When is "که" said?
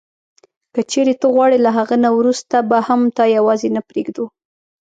0.73-0.81